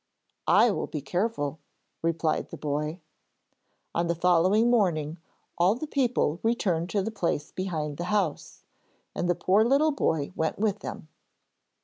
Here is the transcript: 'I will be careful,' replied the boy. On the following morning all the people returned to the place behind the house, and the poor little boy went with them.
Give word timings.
'I 0.47 0.71
will 0.71 0.87
be 0.87 0.99
careful,' 0.99 1.59
replied 2.01 2.49
the 2.49 2.57
boy. 2.57 3.01
On 3.93 4.07
the 4.07 4.15
following 4.15 4.67
morning 4.67 5.19
all 5.59 5.75
the 5.75 5.85
people 5.85 6.39
returned 6.41 6.89
to 6.89 7.03
the 7.03 7.11
place 7.11 7.51
behind 7.51 7.97
the 7.97 8.05
house, 8.05 8.63
and 9.13 9.29
the 9.29 9.35
poor 9.35 9.63
little 9.63 9.91
boy 9.91 10.31
went 10.35 10.57
with 10.57 10.79
them. 10.79 11.07